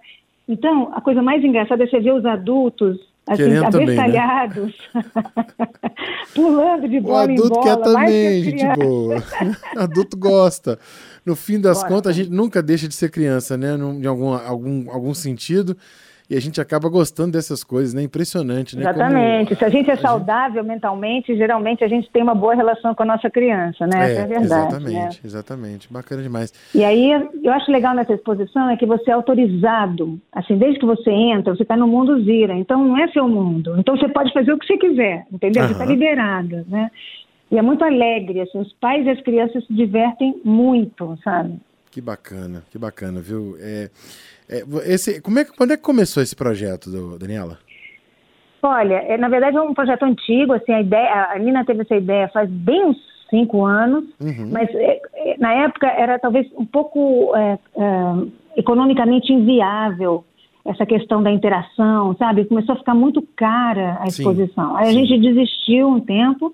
Então, 0.47 0.91
a 0.93 0.99
coisa 0.99 1.21
mais 1.21 1.43
engraçada 1.43 1.83
é 1.83 1.87
você 1.87 1.99
ver 1.99 2.13
os 2.13 2.25
adultos 2.25 2.99
assim, 3.27 3.43
Querendo 3.43 3.65
abestalhados, 3.65 4.73
né? 4.93 5.03
pulando 6.35 6.89
de 6.89 6.99
bola 6.99 7.19
o 7.19 7.31
adulto 7.31 7.45
em 7.45 7.49
bola. 7.49 7.63
quer 7.63 7.77
também, 7.77 8.43
gente 8.43 8.65
boa. 8.75 9.23
adulto 9.77 10.17
gosta. 10.17 10.79
No 11.25 11.35
fim 11.35 11.59
das 11.59 11.83
contas, 11.83 12.11
a 12.11 12.13
gente 12.13 12.31
nunca 12.31 12.61
deixa 12.61 12.87
de 12.87 12.95
ser 12.95 13.09
criança, 13.09 13.55
né? 13.55 13.75
Em 13.75 14.05
algum, 14.05 14.33
algum, 14.33 14.91
algum 14.91 15.13
sentido 15.13 15.77
e 16.31 16.37
a 16.37 16.39
gente 16.39 16.61
acaba 16.61 16.87
gostando 16.87 17.33
dessas 17.33 17.61
coisas, 17.61 17.93
né? 17.93 18.03
Impressionante, 18.03 18.77
né? 18.77 18.83
Exatamente. 18.83 19.49
Como... 19.49 19.59
Se 19.59 19.65
a 19.65 19.69
gente 19.69 19.91
é 19.91 19.97
saudável 19.97 20.63
mentalmente, 20.63 21.35
geralmente 21.35 21.83
a 21.83 21.89
gente 21.89 22.09
tem 22.09 22.23
uma 22.23 22.33
boa 22.33 22.55
relação 22.55 22.95
com 22.95 23.03
a 23.03 23.05
nossa 23.05 23.29
criança, 23.29 23.85
né? 23.85 23.99
É, 23.99 24.11
Essa 24.11 24.21
é 24.21 24.25
verdade. 24.27 24.45
Exatamente, 24.45 24.95
né? 24.95 25.19
exatamente. 25.25 25.91
Bacana 25.91 26.23
demais. 26.23 26.53
E 26.73 26.85
aí, 26.85 27.11
eu 27.43 27.51
acho 27.51 27.69
legal 27.69 27.93
nessa 27.93 28.13
exposição 28.13 28.69
é 28.69 28.77
que 28.77 28.85
você 28.85 29.11
é 29.11 29.13
autorizado. 29.13 30.17
Assim, 30.31 30.57
desde 30.57 30.79
que 30.79 30.85
você 30.85 31.11
entra, 31.11 31.53
você 31.53 31.63
está 31.63 31.75
no 31.75 31.85
mundo 31.85 32.23
Zira. 32.23 32.53
Então, 32.53 32.81
não 32.81 32.97
é 32.97 33.09
seu 33.09 33.27
mundo. 33.27 33.75
Então, 33.77 33.97
você 33.97 34.07
pode 34.07 34.31
fazer 34.31 34.53
o 34.53 34.57
que 34.57 34.65
você 34.65 34.77
quiser, 34.77 35.25
entendeu? 35.29 35.63
Uhum. 35.63 35.67
Você 35.67 35.73
está 35.73 35.85
liberada, 35.85 36.65
né? 36.69 36.89
E 37.51 37.57
é 37.57 37.61
muito 37.61 37.83
alegre, 37.83 38.39
assim, 38.39 38.57
os 38.57 38.71
pais 38.71 39.05
e 39.05 39.09
as 39.09 39.21
crianças 39.21 39.65
se 39.67 39.73
divertem 39.73 40.39
muito, 40.45 41.19
sabe? 41.25 41.59
Que 41.91 41.99
bacana, 41.99 42.63
que 42.71 42.77
bacana, 42.77 43.19
viu? 43.19 43.57
É, 43.59 43.89
esse, 44.85 45.21
como 45.21 45.39
é, 45.39 45.45
quando 45.45 45.71
é 45.71 45.77
que 45.77 45.83
começou 45.83 46.21
esse 46.21 46.35
projeto, 46.35 46.89
do, 46.89 47.17
Daniela? 47.17 47.57
Olha, 48.61 48.95
é, 48.95 49.17
na 49.17 49.29
verdade 49.29 49.57
é 49.57 49.61
um 49.61 49.73
projeto 49.73 50.03
antigo, 50.03 50.53
assim, 50.53 50.71
a 50.71 50.81
ideia, 50.81 51.31
a 51.31 51.39
Nina 51.39 51.65
teve 51.65 51.81
essa 51.81 51.95
ideia 51.95 52.29
faz 52.29 52.49
bem 52.49 52.85
uns 52.85 52.97
cinco 53.29 53.65
anos, 53.65 54.03
uhum. 54.19 54.49
mas 54.51 54.69
é, 54.75 55.01
é 55.15 55.37
na 55.39 55.53
época 55.53 55.87
era 55.87 56.19
talvez 56.19 56.47
um 56.57 56.65
pouco 56.65 57.35
é, 57.35 57.53
é, 57.53 58.57
economicamente 58.57 59.31
inviável 59.31 60.23
essa 60.63 60.85
questão 60.85 61.23
da 61.23 61.31
interação, 61.31 62.15
sabe? 62.17 62.45
Começou 62.45 62.75
a 62.75 62.77
ficar 62.77 62.93
muito 62.93 63.21
cara 63.35 63.97
a 63.99 64.05
exposição. 64.05 64.71
Sim, 64.71 64.77
Aí 64.77 64.89
a 64.89 64.93
gente 64.93 65.17
desistiu 65.19 65.87
um 65.87 65.99
tempo 65.99 66.53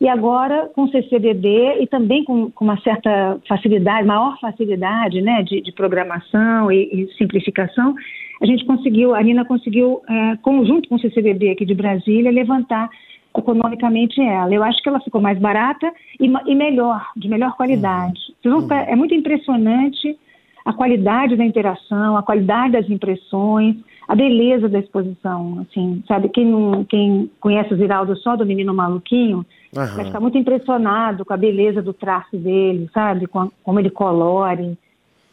e 0.00 0.08
agora, 0.08 0.70
com 0.74 0.84
o 0.84 0.90
CCBB 0.90 1.78
e 1.80 1.86
também 1.86 2.22
com, 2.24 2.50
com, 2.52 2.64
uma 2.64 2.80
certa 2.82 3.40
facilidade, 3.48 4.06
maior 4.06 4.38
facilidade 4.40 5.20
né, 5.20 5.42
de, 5.42 5.60
de 5.60 5.72
programação 5.72 6.70
e, 6.70 6.84
e, 6.84 7.14
simplificação, 7.16 7.94
a 8.40 8.46
gente 8.46 8.64
conseguiu, 8.64 9.12
a 9.14 9.22
Nina 9.22 9.44
conseguiu, 9.44 10.00
é, 10.08 10.36
conjunto 10.36 10.88
com 10.88 10.94
o 10.94 11.00
CCBB 11.00 11.50
aqui 11.50 11.64
de 11.64 11.74
Brasília, 11.74 12.30
levantar 12.30 12.88
economicamente 13.36 14.20
ela. 14.20 14.54
Eu 14.54 14.62
acho 14.62 14.80
que 14.80 14.88
ela 14.88 15.00
ficou 15.00 15.20
mais 15.20 15.38
barata 15.38 15.92
e, 16.20 16.26
e 16.46 16.54
melhor, 16.54 17.04
de 17.16 17.28
melhor 17.28 17.56
qualidade. 17.56 18.20
Uhum. 18.44 18.58
Uhum. 18.58 18.72
É 18.72 18.94
muito 18.94 19.14
impressionante 19.14 20.16
a 20.64 20.72
qualidade 20.72 21.34
da 21.34 21.44
interação, 21.44 22.16
a 22.16 22.22
qualidade 22.22 22.72
das 22.72 22.88
impressões, 22.88 23.76
a 24.06 24.14
beleza 24.14 24.68
da 24.68 24.78
exposição, 24.78 25.60
assim, 25.60 26.02
sabe? 26.06 26.28
Quem, 26.28 26.46
não, 26.46 26.84
quem 26.84 27.30
conhece 27.40 27.74
o 27.74 27.76
Ziraldo 27.76 28.16
só 28.16 28.36
do 28.36 28.46
Menino 28.46 28.72
Maluquinho 28.72 29.44
uhum. 29.74 29.86
vai 29.96 30.04
ficar 30.04 30.20
muito 30.20 30.38
impressionado 30.38 31.24
com 31.24 31.32
a 31.32 31.36
beleza 31.36 31.82
do 31.82 31.92
traço 31.92 32.36
dele, 32.36 32.88
sabe? 32.92 33.26
Com, 33.26 33.50
como 33.62 33.78
ele 33.80 33.90
colore. 33.90 34.76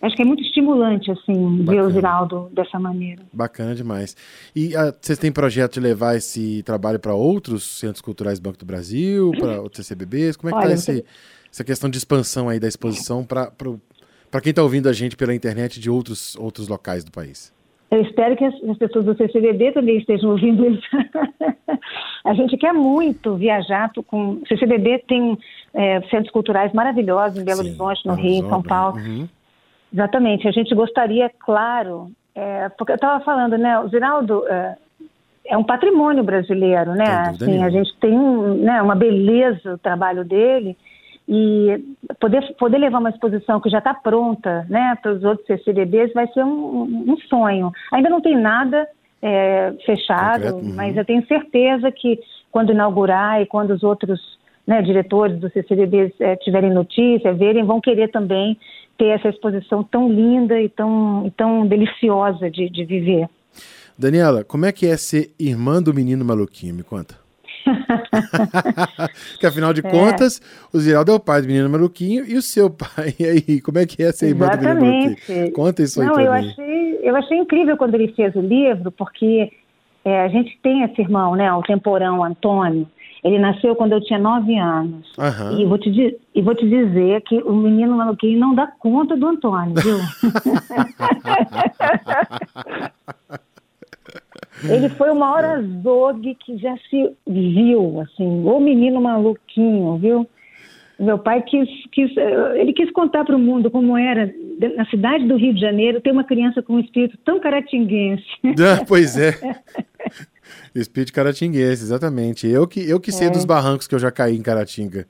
Acho 0.02 0.16
que 0.16 0.22
é 0.22 0.26
muito 0.26 0.44
estimulante, 0.44 1.10
assim, 1.10 1.64
Bacana. 1.64 1.72
ver 1.72 1.82
o 1.82 1.90
Ziraldo 1.90 2.50
dessa 2.52 2.78
maneira. 2.78 3.24
Bacana 3.34 3.74
demais. 3.74 4.16
E 4.56 4.76
a, 4.76 4.90
ah, 4.90 4.94
vocês 5.02 5.18
têm 5.18 5.32
projeto 5.32 5.76
de 5.76 5.80
levar 5.80 6.16
esse 6.16 6.62
trabalho 6.64 7.00
para 7.00 7.14
outros 7.16 7.80
centros 7.80 8.02
culturais 8.02 8.40
do 8.40 8.44
Banco 8.44 8.60
do 8.60 8.66
Brasil, 8.66 9.32
para 9.40 9.60
outros 9.64 9.86
CCBBs? 9.86 10.36
Como 10.36 10.54
é 10.54 10.62
que 10.62 10.74
está 10.74 10.94
essa 11.52 11.64
questão 11.64 11.90
de 11.90 11.98
expansão 11.98 12.50
aí 12.50 12.60
da 12.60 12.68
exposição 12.68 13.24
para 13.24 13.50
quem 14.44 14.50
está 14.50 14.62
ouvindo 14.62 14.90
a 14.90 14.94
gente 14.94 15.16
pela 15.16 15.34
internet 15.34 15.80
de 15.80 15.90
outros, 15.90 16.36
outros 16.36 16.68
locais 16.68 17.04
do 17.04 17.12
país? 17.12 17.55
Eu 17.96 18.02
espero 18.02 18.36
que 18.36 18.44
as, 18.44 18.54
as 18.70 18.78
pessoas 18.78 19.06
do 19.06 19.16
CCBB 19.16 19.72
também 19.72 19.98
estejam 19.98 20.32
ouvindo 20.32 20.66
isso. 20.66 20.86
a 22.26 22.34
gente 22.34 22.58
quer 22.58 22.74
muito 22.74 23.36
viajar 23.36 23.90
com. 24.08 24.32
O 24.32 24.48
CCBB 24.48 25.06
tem 25.08 25.38
é, 25.74 26.02
centros 26.10 26.30
culturais 26.32 26.74
maravilhosos 26.74 27.40
em 27.40 27.46
Belo 27.46 27.60
Sim, 27.60 27.70
Horizonte, 27.70 28.06
no 28.06 28.16
Rio, 28.16 28.46
em 28.46 28.50
São 28.50 28.62
Paulo. 28.62 28.98
Uhum. 28.98 29.30
Exatamente. 29.94 30.46
A 30.46 30.52
gente 30.52 30.76
gostaria, 30.76 31.32
claro, 31.40 32.12
é, 32.36 32.68
porque 32.78 32.92
eu 32.92 32.96
estava 32.96 33.24
falando, 33.24 33.58
né? 33.58 33.80
O 33.80 33.88
Ziraldo 33.88 34.46
é, 34.46 34.76
é, 35.46 35.58
um 35.58 35.64
patrimônio 35.64 36.22
brasileiro, 36.22 36.92
né? 36.96 37.30
Assim, 37.30 37.64
a 37.64 37.70
gente 37.70 37.96
tem 38.02 38.18
né, 38.58 38.82
uma 38.82 38.96
beleza 38.96 39.76
o 39.76 39.78
trabalho 39.78 40.26
dele 40.26 40.76
e 41.28 41.84
poder, 42.20 42.56
poder 42.58 42.78
levar 42.78 43.00
uma 43.00 43.10
exposição 43.10 43.60
que 43.60 43.70
já 43.70 43.80
está 43.80 43.94
pronta 43.94 44.66
né, 44.70 44.96
para 45.02 45.14
os 45.14 45.24
outros 45.24 45.48
CCBBs 45.48 46.14
vai 46.14 46.28
ser 46.28 46.44
um, 46.44 47.06
um 47.08 47.18
sonho. 47.28 47.72
Ainda 47.92 48.10
não 48.10 48.22
tem 48.22 48.40
nada 48.40 48.88
é, 49.22 49.74
fechado, 49.86 50.58
uhum. 50.58 50.74
mas 50.76 50.96
eu 50.96 51.04
tenho 51.04 51.26
certeza 51.26 51.92
que 51.92 52.20
quando 52.52 52.72
inaugurar 52.72 53.42
e 53.42 53.46
quando 53.46 53.72
os 53.72 53.84
outros 53.84 54.20
né, 54.68 54.82
diretores 54.82 55.40
do 55.40 55.50
CCBB 55.50 56.14
é, 56.20 56.36
tiverem 56.38 56.72
notícia, 56.72 57.34
verem, 57.34 57.66
vão 57.66 57.82
querer 57.82 58.10
também 58.10 58.58
ter 58.98 59.08
essa 59.08 59.30
exposição 59.30 59.84
tão 59.84 60.08
linda 60.08 60.62
e 60.62 60.70
tão, 60.70 61.26
e 61.26 61.32
tão 61.32 61.68
deliciosa 61.68 62.50
de, 62.50 62.70
de 62.70 62.86
viver. 62.86 63.28
Daniela, 63.98 64.44
como 64.44 64.66
é 64.66 64.72
que 64.72 64.86
é 64.86 64.96
ser 64.96 65.32
irmã 65.40 65.82
do 65.82 65.94
menino 65.94 66.24
maluquinho? 66.24 66.76
Me 66.76 66.84
conta. 66.84 67.25
que 69.40 69.46
afinal 69.46 69.74
de 69.74 69.86
é. 69.86 69.90
contas, 69.90 70.42
o 70.74 70.80
Ziraldo 70.80 71.12
é 71.12 71.16
o 71.16 71.20
pai 71.20 71.42
do 71.42 71.48
menino 71.48 71.70
maluquinho 71.70 72.26
e 72.26 72.36
o 72.36 72.42
seu 72.42 72.70
pai. 72.70 73.14
E 73.20 73.26
aí, 73.26 73.62
como 73.62 73.78
é 73.78 73.86
que 73.86 74.02
é 74.04 74.12
ser 74.12 74.30
irmã 74.30 74.48
do 74.48 74.58
menino 74.58 74.82
maluquinho? 74.82 75.52
Conta 75.54 75.84
isso 75.84 76.02
aí 76.02 76.08
Não, 76.08 76.20
eu 76.20 76.34
mim. 76.34 76.50
Achei, 76.50 77.00
eu 77.02 77.16
achei 77.16 77.38
incrível 77.38 77.78
quando 77.78 77.96
ele 77.96 78.12
fez 78.14 78.36
o 78.36 78.42
livro, 78.42 78.92
porque 78.92 79.52
é, 80.04 80.22
a 80.22 80.28
gente 80.28 80.60
tem 80.62 80.84
esse 80.84 81.02
irmão, 81.02 81.36
né, 81.36 81.52
o 81.54 81.62
temporão 81.62 82.22
Antônio, 82.24 82.88
ele 83.24 83.40
nasceu 83.40 83.76
quando 83.76 83.94
eu 83.94 84.02
tinha 84.02 84.20
nove 84.20 84.56
anos. 84.56 85.12
Uhum. 85.18 85.60
E, 85.60 85.66
vou 85.66 85.80
te, 85.80 86.20
e 86.36 86.42
vou 86.44 86.54
te 86.54 86.70
dizer 86.70 87.22
que 87.22 87.42
o 87.42 87.54
menino 87.54 87.98
maluquinho 87.98 88.40
não 88.40 88.54
dá 88.54 88.68
conta 88.68 89.18
do 89.18 89.28
Antônio, 89.28 89.74
viu? 89.74 89.98
ele 94.70 94.90
foi 94.90 95.10
o 95.10 95.16
maior 95.16 95.44
azogue 95.44 96.36
que 96.36 96.58
já 96.58 96.76
se 96.90 97.12
viu, 97.28 98.02
assim, 98.02 98.44
o 98.46 98.60
menino 98.60 99.02
maluquinho, 99.02 99.98
viu? 99.98 100.28
Meu 100.98 101.20
pai 101.20 101.42
quis, 101.42 101.68
quis 101.92 102.10
ele 102.56 102.72
quis 102.72 102.90
contar 102.92 103.26
para 103.26 103.36
o 103.36 103.40
mundo 103.40 103.70
como 103.70 103.98
era 103.98 104.34
na 104.78 104.86
cidade 104.86 105.28
do 105.28 105.36
Rio 105.36 105.54
de 105.54 105.60
Janeiro 105.60 106.00
ter 106.00 106.12
uma 106.12 106.24
criança 106.24 106.62
com 106.62 106.76
um 106.76 106.80
espírito 106.80 107.18
tão 107.26 107.40
caratinguense. 107.40 108.24
Ah, 108.60 108.84
pois 108.88 109.18
é. 109.18 109.34
Espírito 110.74 111.12
caratinguense, 111.12 111.84
exatamente. 111.84 112.48
Eu 112.48 112.68
que, 112.68 112.80
eu 112.88 113.00
que 113.00 113.12
sei 113.12 113.28
é. 113.28 113.30
dos 113.30 113.46
barrancos 113.46 113.88
que 113.88 113.96
eu 113.96 114.00
já 114.00 114.12
caí 114.12 114.38
em 114.38 114.42
Caratinga. 114.42 115.08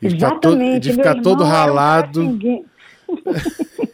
De 0.00 0.10
ficar, 0.10 0.38
to, 0.40 0.56
de 0.80 0.92
ficar 0.92 1.20
todo 1.20 1.44
ralado. 1.44 2.38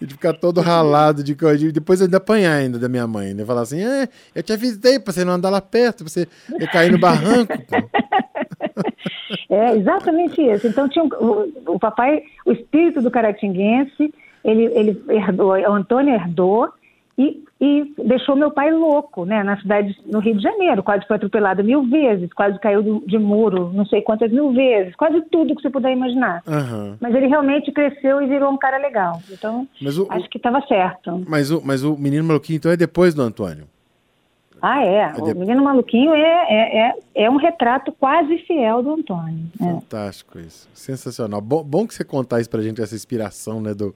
e 0.00 0.06
de 0.06 0.14
ficar 0.14 0.32
todo 0.34 0.60
ralado, 0.60 1.22
de, 1.24 1.34
de 1.34 1.72
depois 1.72 2.00
ainda 2.00 2.18
apanhar 2.18 2.54
ainda 2.54 2.78
da 2.78 2.88
minha 2.88 3.06
mãe, 3.06 3.34
né? 3.34 3.44
Falar 3.44 3.62
assim, 3.62 3.82
é, 3.82 4.08
eu 4.34 4.42
te 4.42 4.52
avisei 4.52 4.98
pra 4.98 5.12
você 5.12 5.24
não 5.24 5.32
andar 5.34 5.50
lá 5.50 5.60
perto, 5.60 6.04
pra 6.04 6.08
você 6.08 6.28
cair 6.72 6.92
no 6.92 6.98
barranco. 6.98 7.52
é, 9.50 9.76
exatamente 9.76 10.40
isso. 10.40 10.66
Então 10.66 10.88
tinha 10.88 11.04
o, 11.04 11.52
o, 11.66 11.78
papai, 11.78 12.22
o 12.44 12.52
espírito 12.52 13.02
do 13.02 13.10
caratinguense, 13.10 14.14
ele, 14.44 14.64
ele 14.66 15.02
herdou, 15.08 15.50
o 15.50 15.72
Antônio 15.72 16.14
herdou, 16.14 16.68
e, 17.18 17.42
e 17.60 17.94
deixou 18.06 18.36
meu 18.36 18.52
pai 18.52 18.70
louco, 18.70 19.24
né, 19.24 19.42
na 19.42 19.60
cidade, 19.60 19.94
no 20.06 20.20
Rio 20.20 20.36
de 20.36 20.42
Janeiro, 20.42 20.82
quase 20.82 21.04
foi 21.06 21.16
atropelado 21.16 21.64
mil 21.64 21.82
vezes, 21.82 22.32
quase 22.32 22.58
caiu 22.60 22.82
de, 22.82 23.06
de 23.06 23.18
muro 23.18 23.72
não 23.74 23.84
sei 23.84 24.02
quantas 24.02 24.30
mil 24.30 24.52
vezes, 24.52 24.94
quase 24.94 25.20
tudo 25.30 25.56
que 25.56 25.62
você 25.62 25.70
puder 25.70 25.92
imaginar. 25.92 26.42
Uhum. 26.46 26.96
Mas 27.00 27.14
ele 27.14 27.26
realmente 27.26 27.72
cresceu 27.72 28.22
e 28.22 28.26
virou 28.26 28.52
um 28.52 28.56
cara 28.56 28.78
legal, 28.78 29.20
então 29.30 29.66
o, 29.82 30.12
acho 30.12 30.30
que 30.30 30.36
estava 30.36 30.60
certo. 30.66 31.24
Mas 31.26 31.50
o, 31.50 31.60
mas 31.64 31.82
o 31.82 31.96
Menino 31.96 32.24
Maluquinho, 32.24 32.58
então, 32.58 32.70
é 32.70 32.76
depois 32.76 33.14
do 33.14 33.22
Antônio? 33.22 33.64
Ah, 34.60 34.82
é. 34.82 35.12
é 35.16 35.20
o 35.20 35.38
Menino 35.38 35.62
Maluquinho 35.62 36.12
é, 36.14 36.20
é, 36.20 36.78
é, 36.78 36.94
é, 37.24 37.30
um 37.30 37.36
retrato 37.36 37.92
quase 37.92 38.38
fiel 38.38 38.82
do 38.82 38.94
Antônio. 38.94 39.46
É. 39.60 39.64
Fantástico 39.64 40.38
isso. 40.38 40.68
Sensacional. 40.74 41.40
Bom, 41.40 41.62
bom 41.62 41.86
que 41.86 41.94
você 41.94 42.04
contar 42.04 42.40
isso 42.40 42.50
pra 42.50 42.62
gente, 42.62 42.80
essa 42.80 42.94
inspiração 42.94 43.60
né, 43.60 43.74
do, 43.74 43.94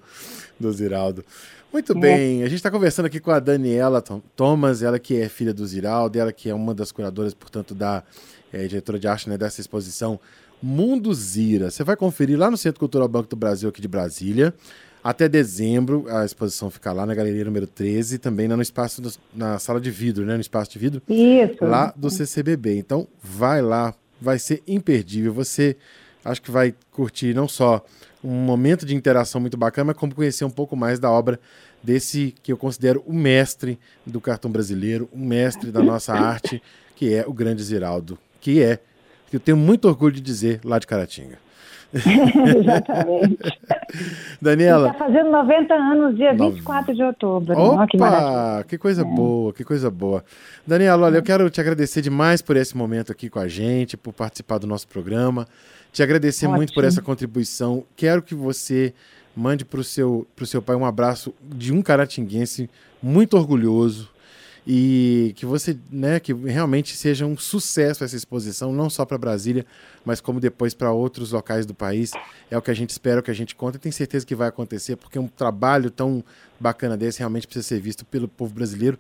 do 0.59 0.71
Ziraldo. 0.73 1.25
Muito 1.73 1.92
é. 1.92 2.00
bem, 2.00 2.42
a 2.42 2.47
gente 2.47 2.57
está 2.57 2.71
conversando 2.71 3.07
aqui 3.07 3.19
com 3.19 3.31
a 3.31 3.40
Daniela 3.40 4.02
Thomas, 4.37 4.83
ela 4.83 4.99
que 4.99 5.21
é 5.21 5.28
filha 5.28 5.54
do 5.54 5.66
Ziraldo, 5.66 6.19
ela 6.19 6.33
que 6.33 6.50
é 6.50 6.54
uma 6.54 6.75
das 6.75 6.92
curadoras, 6.92 7.33
portanto, 7.33 7.75
da 7.75 8.02
é, 8.52 8.66
diretora 8.66 8.99
de 8.99 9.09
arte 9.09 9.28
né, 9.28 9.38
dessa 9.38 9.61
exposição 9.61 10.21
Mundo 10.62 11.12
Zira. 11.12 11.71
Você 11.71 11.83
vai 11.83 11.97
conferir 11.97 12.38
lá 12.38 12.50
no 12.50 12.57
Centro 12.57 12.78
Cultural 12.78 13.09
Banco 13.09 13.28
do 13.28 13.37
Brasil, 13.37 13.69
aqui 13.69 13.81
de 13.81 13.88
Brasília. 13.88 14.54
Até 15.03 15.29
dezembro, 15.29 16.07
a 16.09 16.25
exposição 16.25 16.71
fica 16.71 16.93
lá 16.93 17.05
na 17.05 17.15
galeria 17.15 17.45
número 17.45 17.67
13, 17.67 18.19
também 18.19 18.47
no 18.47 18.61
espaço, 18.63 19.03
do, 19.03 19.11
na 19.35 19.59
sala 19.59 19.81
de 19.81 19.91
vidro, 19.91 20.25
né? 20.25 20.35
No 20.35 20.41
espaço 20.41 20.71
de 20.71 20.79
vidro. 20.79 21.03
Isso. 21.09 21.65
Lá 21.65 21.93
do 21.97 22.09
CCBB. 22.09 22.79
Então, 22.79 23.09
vai 23.21 23.61
lá, 23.61 23.95
vai 24.21 24.39
ser 24.39 24.63
imperdível. 24.67 25.33
Você 25.33 25.77
acho 26.25 26.41
que 26.41 26.51
vai 26.51 26.75
curtir 26.93 27.35
não 27.35 27.49
só 27.49 27.85
um 28.23 28.31
momento 28.31 28.87
de 28.87 28.95
interação 28.95 29.41
muito 29.41 29.57
bacana, 29.57 29.87
mas 29.87 29.97
como 29.97 30.15
conhecer 30.15 30.45
um 30.45 30.51
pouco 30.51 30.77
mais 30.77 31.01
da 31.01 31.11
obra 31.11 31.41
desse 31.83 32.33
que 32.43 32.53
eu 32.53 32.57
considero 32.57 33.03
o 33.05 33.13
mestre 33.13 33.79
do 34.07 34.21
cartão 34.21 34.51
brasileiro, 34.51 35.09
o 35.13 35.19
mestre 35.19 35.73
da 35.73 35.83
nossa 35.83 36.13
arte, 36.15 36.63
que 36.95 37.13
é 37.13 37.25
o 37.27 37.33
grande 37.33 37.63
Ziraldo, 37.63 38.17
que 38.41 38.63
é, 38.63 38.79
que 39.29 39.35
eu 39.35 39.41
tenho 39.41 39.57
muito 39.57 39.89
orgulho 39.89 40.15
de 40.15 40.21
dizer, 40.21 40.61
lá 40.63 40.79
de 40.79 40.87
Caratinga. 40.87 41.39
Exatamente. 42.59 43.39
Daniela. 44.41 44.91
Está 44.91 45.05
fazendo 45.07 45.31
90 45.31 45.75
anos, 45.75 46.17
dia 46.17 46.33
24 46.33 46.95
de 46.95 47.03
outubro. 47.03 47.59
Opa, 47.59 47.87
que, 47.87 48.69
que 48.71 48.79
coisa 48.79 49.03
é. 49.03 49.05
boa, 49.05 49.53
que 49.53 49.65
coisa 49.65 49.91
boa. 49.91 50.25
Daniela, 50.67 51.07
olha, 51.07 51.19
eu 51.19 51.23
quero 51.23 51.49
te 51.51 51.61
agradecer 51.61 52.01
demais 52.01 52.41
por 52.41 52.57
esse 52.57 52.77
momento 52.77 53.13
aqui 53.13 53.29
com 53.29 53.39
a 53.39 53.49
gente, 53.49 53.97
por 53.97 54.13
participar 54.13 54.59
do 54.59 54.67
nosso 54.67 54.89
programa. 54.89 55.47
Te 55.93 56.03
agradecer 56.03 56.47
Ótimo. 56.47 56.57
muito 56.57 56.73
por 56.73 56.85
essa 56.85 57.03
contribuição. 57.03 57.85
Quero 57.95 58.23
que 58.23 58.35
você 58.35 58.95
mande 59.37 59.65
para 59.65 59.81
o 59.81 59.85
seu, 59.85 60.27
seu 60.45 60.63
pai 60.63 60.77
um 60.77 60.85
abraço 60.85 61.35
de 61.43 61.73
um 61.73 61.83
caratinguense 61.83 62.69
muito 63.03 63.37
orgulhoso 63.37 64.12
e 64.66 65.33
que 65.37 65.45
você, 65.45 65.76
né, 65.90 66.21
que 66.21 66.33
realmente 66.33 66.97
seja 66.97 67.26
um 67.26 67.37
sucesso 67.37 68.04
essa 68.04 68.16
exposição, 68.16 68.73
não 68.73 68.88
só 68.88 69.04
para 69.04 69.19
Brasília, 69.19 69.66
mas 70.04 70.21
como 70.21 70.38
depois 70.38 70.73
para 70.73 70.92
outros 70.92 71.33
locais 71.33 71.66
do 71.66 71.75
país. 71.75 72.12
É 72.50 72.57
o 72.57 72.62
que 72.62 72.71
a 72.71 72.75
gente 72.75 72.90
espera, 72.90 73.16
é 73.16 73.21
o 73.21 73.23
que 73.23 73.31
a 73.31 73.35
gente 73.35 73.57
conta 73.57 73.76
e 73.76 73.81
tem 73.81 73.90
certeza 73.90 74.25
que 74.25 74.35
vai 74.35 74.49
acontecer, 74.49 74.97
porque 74.97 75.19
um 75.19 75.26
trabalho 75.26 75.90
tão 75.90 76.25
bacana 76.61 76.97
desse 76.97 77.19
realmente 77.19 77.47
precisa 77.47 77.66
ser 77.66 77.81
visto 77.81 78.04
pelo 78.04 78.28
povo 78.28 78.54
brasileiro. 78.54 78.99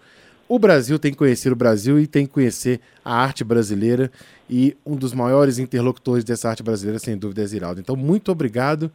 O 0.48 0.58
Brasil 0.58 0.98
tem 0.98 1.12
que 1.12 1.18
conhecer 1.18 1.52
o 1.52 1.56
Brasil 1.56 1.98
e 1.98 2.06
tem 2.06 2.26
que 2.26 2.32
conhecer 2.32 2.80
a 3.04 3.14
arte 3.14 3.44
brasileira 3.44 4.10
e 4.50 4.76
um 4.84 4.96
dos 4.96 5.14
maiores 5.14 5.58
interlocutores 5.58 6.24
dessa 6.24 6.48
arte 6.50 6.62
brasileira, 6.62 6.98
sem 6.98 7.16
dúvida, 7.16 7.42
é 7.42 7.46
Ziraldo. 7.46 7.80
Então, 7.80 7.96
muito 7.96 8.30
obrigado. 8.30 8.90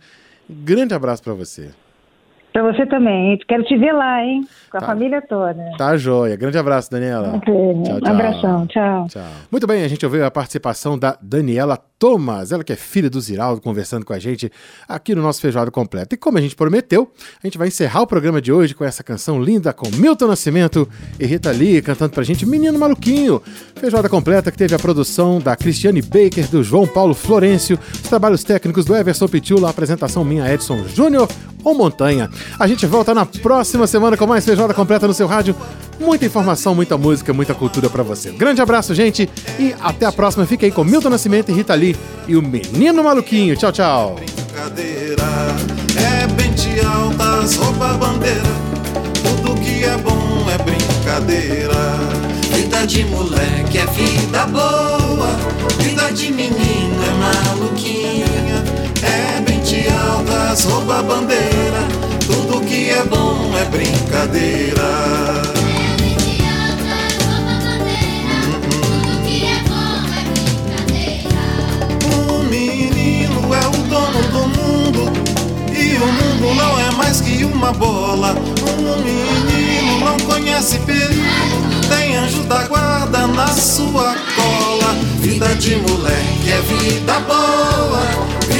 grande 0.48 0.94
abraço 0.94 1.24
para 1.24 1.34
você. 1.34 1.72
Pra 2.54 2.64
você 2.64 2.86
também. 2.86 3.38
Quero 3.48 3.64
te 3.64 3.78
ver 3.78 3.94
lá, 3.94 4.24
hein? 4.24 4.42
Com 4.72 4.78
a 4.78 4.82
tá. 4.82 4.88
família 4.88 5.22
toda. 5.22 5.72
Tá 5.78 5.96
joia. 5.96 6.36
Grande 6.36 6.58
abraço, 6.58 6.90
Daniela. 6.90 7.36
Okay. 7.38 7.54
Tchau, 7.84 7.84
tchau. 7.84 8.02
Um 8.02 8.12
abração. 8.12 8.68
Tchau. 8.68 9.08
tchau. 9.10 9.24
Muito 9.52 9.68
bem, 9.68 9.84
a 9.84 9.88
gente 9.88 10.06
ouviu 10.06 10.26
a 10.26 10.32
participação 10.32 10.98
da 10.98 11.18
Daniela 11.22 11.78
Thomas, 12.00 12.52
ela 12.52 12.64
que 12.64 12.72
é 12.72 12.76
filha 12.76 13.10
do 13.10 13.20
Ziraldo, 13.20 13.60
conversando 13.60 14.06
com 14.06 14.14
a 14.14 14.20
gente 14.20 14.52
aqui 14.88 15.16
no 15.16 15.22
nosso 15.22 15.42
Feijoada 15.42 15.72
Completo. 15.72 16.14
E 16.14 16.18
como 16.18 16.38
a 16.38 16.42
gente 16.42 16.56
prometeu, 16.56 17.12
a 17.44 17.48
gente 17.48 17.58
vai 17.58 17.70
encerrar 17.70 18.02
o 18.02 18.08
programa 18.08 18.42
de 18.42 18.52
hoje 18.52 18.76
com 18.76 18.84
essa 18.84 19.04
canção 19.04 19.42
linda 19.42 19.74
com 19.74 19.90
Milton 19.96 20.28
Nascimento 20.28 20.88
e 21.20 21.26
Rita 21.26 21.52
Lee 21.52 21.82
cantando 21.82 22.14
pra 22.14 22.24
gente 22.24 22.46
Menino 22.46 22.78
Maluquinho. 22.78 23.42
Feijoada 23.76 24.10
Completa 24.10 24.52
que 24.52 24.58
teve 24.58 24.76
a 24.76 24.80
produção 24.80 25.40
da 25.40 25.56
Cristiane 25.56 26.02
Baker, 26.02 26.48
do 26.50 26.64
João 26.64 26.86
Paulo 26.86 27.16
Florencio, 27.16 27.80
os 27.92 28.10
trabalhos 28.10 28.44
técnicos 28.44 28.86
do 28.86 28.96
Everson 28.96 29.28
Pitula, 29.28 29.68
a 29.68 29.72
apresentação 29.72 30.24
minha 30.24 30.52
Edson 30.54 30.84
Júnior 30.88 31.28
ou 31.64 31.76
Montanha. 31.76 32.30
A 32.60 32.68
gente 32.68 32.86
volta 32.86 33.14
na 33.14 33.26
próxima 33.26 33.88
semana 33.88 34.18
com 34.18 34.26
mais 34.26 34.46
Feijoada 34.46 34.74
Completa 34.74 35.08
no 35.08 35.14
seu 35.14 35.28
rádio. 35.28 35.56
Muita 36.00 36.26
informação, 36.26 36.76
muita 36.76 36.98
música, 36.98 37.34
muita 37.34 37.54
cultura 37.54 37.90
para 37.90 38.04
você. 38.04 38.32
Grande 38.32 38.62
abraço, 38.62 38.94
gente, 38.94 39.28
e 39.60 39.76
até 39.82 40.06
a 40.06 40.12
próxima. 40.12 40.46
Fique 40.46 40.66
aí 40.66 40.72
com 40.72 40.84
Milton 40.84 41.10
Nascimento 41.10 41.50
e 41.50 41.54
Rita 41.54 41.74
Lee 41.74 41.96
e 42.28 42.36
o 42.36 42.42
Menino 42.42 43.04
Maluquinho. 43.04 43.56
Tchau, 43.56 43.72
tchau. 43.72 44.16
Brincadeira 44.16 45.24
é 45.96 46.28
pente 46.36 46.86
altas, 46.86 47.56
roupa 47.56 47.94
bandeira. 47.94 48.42
Tudo 49.24 49.60
que 49.62 49.84
é 49.84 49.98
bom 49.98 50.46
é 50.52 50.58
brincadeira. 50.64 51.98
Vida 52.54 52.86
de 52.86 53.04
moleque 53.06 53.78
é 53.80 53.86
vida 53.88 54.46
boa. 54.48 55.30
Vida 55.80 56.12
de 56.12 56.32
menino 56.32 57.04
é 57.04 57.56
maluquinha. 57.56 58.26
É 59.02 59.42
pente 59.42 59.88
altas, 59.90 60.64
roupa 60.66 61.02
bandeira. 61.02 62.17
Tudo 62.28 62.62
que 62.62 62.90
é 62.90 63.04
bom 63.04 63.58
é 63.58 63.66
brincadeira. 63.66 65.48
o 76.08 76.12
mundo 76.12 76.56
não 76.56 76.80
é 76.80 76.92
mais 76.92 77.22
que 77.22 77.44
uma 77.44 77.74
bola. 77.74 78.36
Um 78.78 79.04
menino 79.04 80.00
não 80.00 80.18
conhece 80.26 80.80
perigo, 80.80 81.24
tem 81.90 82.16
anjo 82.16 82.44
da 82.44 82.64
guarda 82.64 83.28
na 83.28 83.48
sua 83.48 84.16
cola. 84.36 84.96
Vida 85.20 85.54
de 85.56 85.76
moleque 85.78 86.52
é 86.52 86.62
vida 86.62 87.20
boa, 87.22 88.37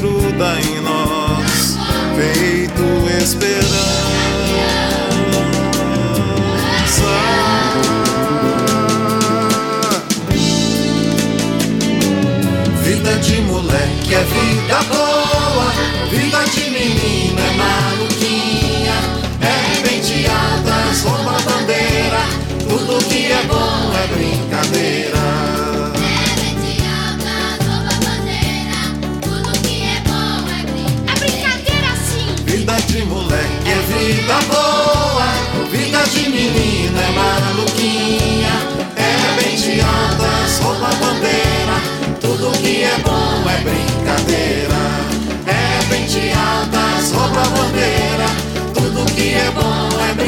desgruda 0.00 0.60
em 0.60 0.80
nós, 0.80 1.76
feito 2.14 2.84
esperança. 3.20 3.68
Vida 12.82 13.16
de 13.16 13.40
moleque 13.42 14.14
é 14.14 14.22
vida 14.22 14.82
boa, 14.88 15.72
vida 16.10 16.44
de 16.44 16.70
menina 16.70 17.40
é 17.40 17.56
maluco. 17.56 18.07
vida 34.28 34.40
boa, 34.52 35.26
vida 35.70 36.02
de 36.02 36.28
menina 36.28 37.00
é 37.00 37.10
maluquinha. 37.12 38.52
É 38.94 39.42
bem 39.42 39.56
de 39.56 39.80
andas, 39.80 40.58
roupa 40.60 40.94
bandeira, 40.96 41.80
tudo 42.20 42.52
que 42.58 42.82
é 42.82 42.98
bom 42.98 43.48
é 43.48 43.56
brincadeira. 43.62 44.76
É 45.46 45.84
bem 45.88 46.04
de 46.04 46.28
andas, 46.28 47.10
roupa 47.10 47.48
bandeira, 47.56 48.26
tudo 48.74 49.06
que 49.14 49.32
é 49.32 49.50
bom 49.50 49.88
é 49.98 50.12
brincadeira. 50.12 50.27